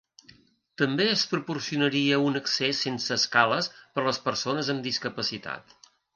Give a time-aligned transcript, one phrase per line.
[0.81, 5.79] També es proporcionaria un accés sense escales per a les persones amb discapacitat.